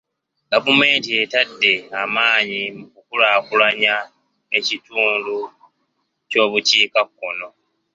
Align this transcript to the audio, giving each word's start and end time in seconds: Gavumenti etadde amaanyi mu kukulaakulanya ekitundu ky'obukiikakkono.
Gavumenti 0.51 1.09
etadde 1.21 1.73
amaanyi 2.01 2.61
mu 2.77 2.85
kukulaakulanya 2.93 3.95
ekitundu 4.57 5.37
ky'obukiikakkono. 6.29 7.47